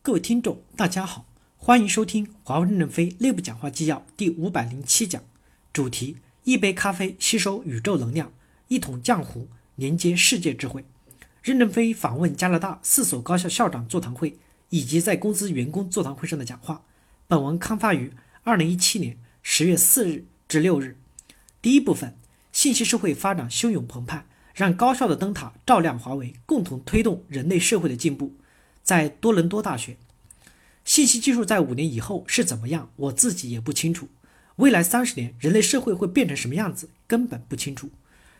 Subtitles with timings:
[0.00, 1.26] 各位听众，大家好，
[1.58, 5.22] 欢迎收听华为任正非内部讲话纪要第五百零七讲，
[5.72, 8.32] 主题：一杯咖啡吸收宇宙能量，
[8.68, 10.84] 一桶浆糊连接世界智慧。
[11.42, 14.38] 任正非访问加拿大四所高校校长座谈会
[14.70, 16.82] 以及在公司员工座谈会上的讲话。
[17.26, 18.10] 本文刊发于
[18.44, 20.96] 二零一七年十月四日至六日。
[21.60, 22.16] 第一部分：
[22.50, 24.24] 信息社会发展汹涌澎湃，
[24.54, 28.34] 让高效的灯塔照亮华为，共同推动人类社会的进步。
[28.88, 29.98] 在多伦多大学，
[30.82, 32.88] 信息技术在五年以后是怎么样？
[32.96, 34.08] 我自己也不清楚。
[34.56, 36.88] 未来三十年，人类社会会变成什么样子？
[37.06, 37.90] 根本不清楚。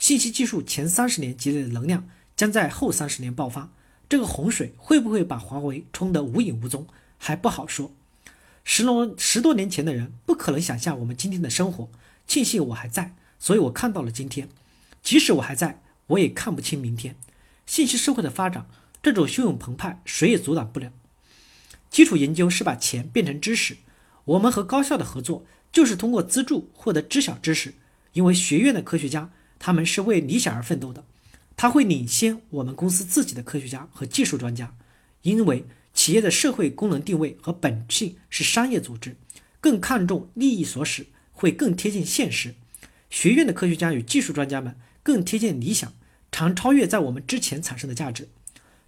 [0.00, 3.70] 信息技术前三十年积累的能量，将在后三十年爆发。
[4.08, 6.88] 这个洪水会不会把华为冲得无影无踪，
[7.18, 7.92] 还不好说。
[8.64, 11.88] 十多十多年前的人不可能想象我们今天的生活。
[12.26, 14.48] 庆幸我还在，所以我看到了今天。
[15.04, 17.14] 即使我还在，我也看不清明天。
[17.64, 18.66] 信息社会的发展。
[19.02, 20.92] 这种汹涌澎湃，谁也阻挡不了。
[21.90, 23.76] 基础研究是把钱变成知识。
[24.24, 27.74] 我们和高校的合作，就是通过资助获得知晓知识。
[28.12, 31.04] 因为学院的科学家，他们是为理想而奋斗的，
[31.56, 34.76] 他会领先我们公司自己的科学家和技术专家。
[35.22, 39.16] 因为企业的社会功能定位和本性是商业组织，
[39.60, 42.54] 更看重利益所使，会更贴近现实。
[43.10, 45.92] 学院的科学家与技术专家们更贴近理想，
[46.30, 48.28] 常超越在我们之前产生的价值。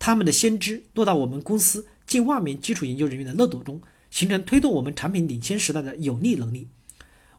[0.00, 6.68] 他们的先知落到我们公司近万名基础研究人员的漏斗中，形成推动我们产品领先时代的有力能力。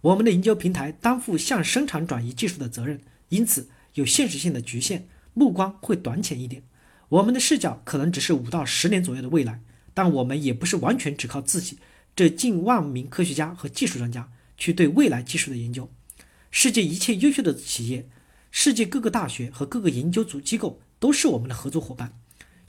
[0.02, 6.64] 我们的研究平台担负向生产转移技术的责任，因此有现实性的局限，目光会短浅一点。
[7.09, 9.59] 我们的视角可能只是五到十年左右的未来，
[9.95, 11.80] 但我们也不是完全只靠自己
[12.16, 15.89] 这近万名科学家和技术专家去对未来技术的研究。
[16.52, 18.08] 世界一切优秀的企业，
[18.52, 22.20] 世界各个大学和各个研究组机构都是我们的合作伙伴。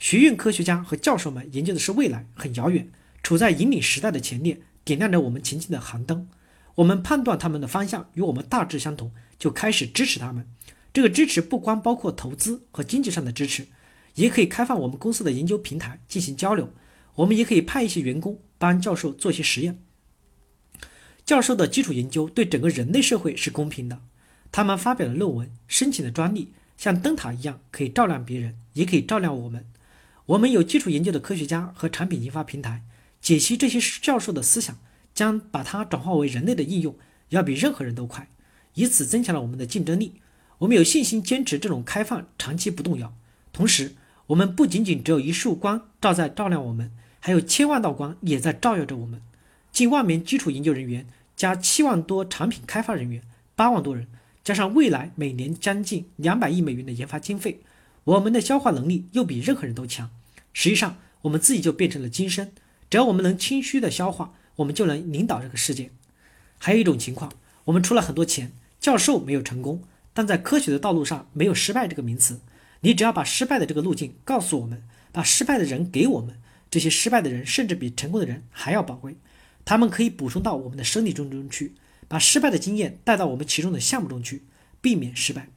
[0.03, 2.91] 学院科学家和教授们研究的是未来，很遥远，
[3.23, 6.27] 处在引领时代的前列，点亮着我们前进的航灯。
[6.75, 10.45] 我们判断他们的方向与我们大致相同，就开始支持他们。
[10.91, 13.67] 这个支持不光包括投资和经济上的支持，
[14.15, 16.73] 也可以开放我们公司的研究平台进行交流。
[17.15, 19.81] 我们也可以派一些员工帮教授做一些实验。
[21.23, 24.01] 教授的基础研究对整个人类社会是公平的。
[24.51, 29.65] 他们发表了论文，申请了专利，像灯塔一样，可以照亮别人，也可以照亮我们。
[30.27, 32.81] 我们有基础研究的科学家和产品研发平台，
[33.19, 34.77] 解析这些教授的思想，
[35.13, 36.95] 将把它转化为人类的应用，
[37.29, 38.29] 要比任何人都快，
[38.75, 40.21] 以此增强了我们的竞争力。
[40.59, 43.13] 我们有信心坚持这种开放，长期不动摇。
[43.51, 43.95] 同时，
[44.27, 49.21] 我们不仅仅只有一束光照在照亮我们，还有千万道光也在照耀着我们。
[49.73, 51.05] 近万名基础研究人员
[51.35, 53.21] 加七万多产品开发人员，
[53.57, 54.07] 八万多人，
[54.41, 57.59] 加上未来每年将近两百亿美元的研发经费。
[58.05, 60.09] 我们的消化能力又比任何人都强，
[60.51, 62.51] 实际上我们自己就变成了金身，
[62.89, 65.89] 只要我们能清虚的消化，我们就能领导这个世界。
[66.57, 67.31] 还有一种情况，
[67.65, 69.83] 我们出了很多钱，教授没有成功，
[70.13, 72.41] 但在科学的道路上没有失败这个名词。
[72.81, 74.83] 你只要把失败的这个路径告诉我们，
[75.13, 76.37] 把失败的人给我们，
[76.69, 79.15] 这些失败的人甚至比成功的人还要宝贵，
[79.63, 81.75] 他们可以补充到我们的生理中中去，
[82.09, 84.43] 把失败的经验带到我们其中的项目中去，
[84.81, 85.47] 避免失败。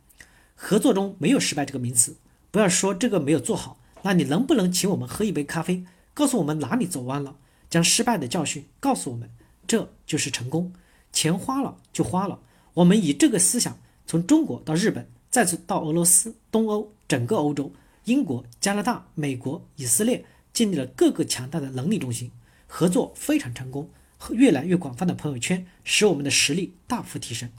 [0.54, 2.14] 合作中没有失败这个名词。
[2.56, 5.84] 不要说这个没有做好，那你能不能请我们喝一杯咖啡，
[6.14, 7.36] 告诉我们哪里走弯了，
[7.68, 9.30] 将失败的教训告诉我们，
[9.66, 10.72] 这就是成功。
[11.12, 12.40] 钱花了就花了，
[12.72, 17.70] 我们以这个思想从中国到日本，再次到俄罗斯、东欧、整个欧洲、
[18.04, 20.24] 英国、加拿大、美国、以色列，
[20.54, 22.30] 建立了各个强大的能力中心，
[22.66, 27.50] 合作非常成功，和越来越广泛的朋友圈，使我们的实力大幅提升。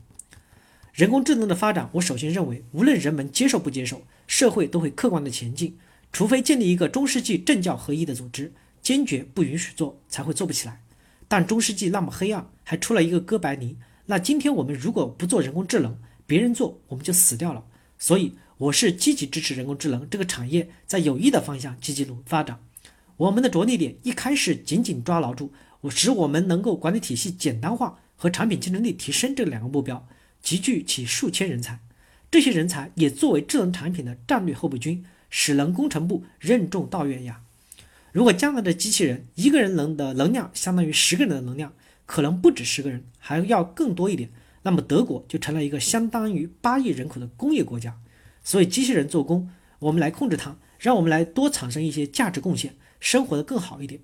[0.97, 5.77] 人工智能的发展，我首先认为，无论人们接受不接受，社会都会客观的前进。
[6.11, 10.81] 除非建立一个中世纪政教合一的组织，坚决不允许做，才会做不起来。
[11.27, 13.77] 但中世纪那么黑暗，还出了一个哥白尼。
[14.07, 17.63] 那今天我们如果不做人工智能，别人做，我们就死掉了。
[17.99, 22.59] 所以，我是积极支持人工智能这个产业在有益的方向积极努发展。
[23.17, 25.51] 我们的着力点一开始紧紧抓牢住，
[25.81, 30.03] 我使我们能够管理体系简单化和产品竞争力提升这两个目标。
[30.41, 31.79] 集聚起数千人才，
[32.31, 37.41] 这些人才也作为智能产品的战略后备军，使能工程部任重道远呀。
[38.11, 41.73] 如果将来的机器人一个人能的能量相当于十个人的能量，
[42.05, 44.29] 可能不止十个人，还要更多一点，
[44.63, 47.97] 那么德国就成了一个相当于八亿人口的工业国家。
[48.43, 49.49] 所以机器人做工，
[49.79, 54.01] 我们来控制它，让我们来多产生一些价值贡献，生活的更好一点。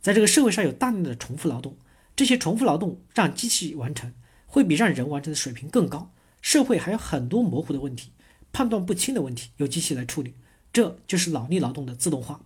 [0.00, 1.76] 在这个社会上有大量的重复劳动，
[2.16, 4.12] 这些重复劳动让机器完成。
[4.54, 6.12] 会比让人完成的水平更高。
[6.40, 8.12] 社会还有很多模糊的问题、
[8.52, 10.34] 判断不清的问题，由机器来处理。
[10.72, 12.40] 这就是脑力劳动的自动化。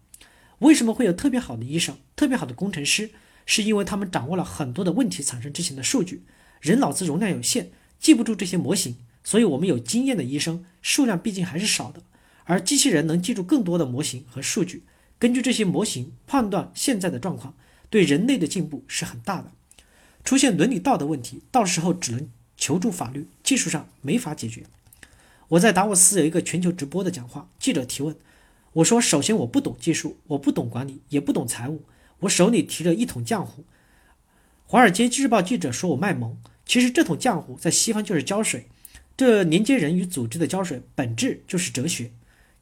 [0.61, 3.11] 为什么会有特别好的医生、特别好的工程师？
[3.45, 6.25] 是因为他们掌握了很多的问题产生之前的数据。
[6.63, 12.03] 人脑子容量有限，记不住这些模型，所以我们有经验的医生数量毕竟还是少的。
[12.45, 14.85] 而机器人能记住更多的模型和数据，
[15.19, 17.55] 根据这些模型判断现在的状况，
[17.91, 19.53] 对人类的进步是很大的。
[20.29, 24.63] 出现伦理道德问题，到时候只能求助法律，技术上没法解决。
[25.49, 28.15] 我在达沃斯有一个全球直播的讲话，记者提问，
[28.75, 31.81] 我说：首先我不懂技术，我不懂管理，也不懂财务，
[32.19, 33.65] 我手里提着一桶浆糊。
[34.67, 36.37] 华尔街日报记者说我卖萌，
[36.67, 38.67] 其实这桶浆糊在西方就是胶水，
[39.17, 42.11] 这连接人与组织的胶水本质就是哲学。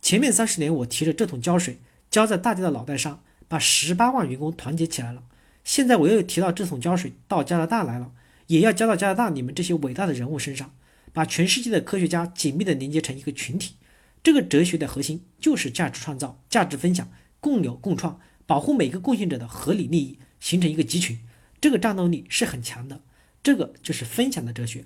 [0.00, 1.80] 前面三十年我提着这桶胶水
[2.12, 5.24] 浇在大家的脑袋上，把十八万员工团结起来了。
[5.66, 8.12] 现在我又提到这桶胶水到加拿大来了，
[8.46, 10.72] 也要浇到加拿大你们这些伟大的人物身上。
[11.12, 13.74] 把全世界的科学家紧密地连接成一个群体，
[14.22, 17.10] 这个哲学的核心就是价值创造、价值分享、
[17.40, 21.18] 共有共创，保护每个贡献者的合理利益，形成一个集群。
[21.60, 23.00] 这个战斗力是很强的。
[23.42, 24.84] 这个就是分享的哲学。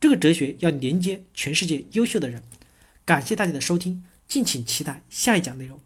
[0.00, 2.42] 这个哲学要连接全世界优秀的人。
[3.04, 5.80] 感谢大家的收听，敬请期待下一讲内容。